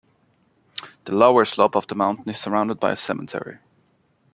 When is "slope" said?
1.45-1.75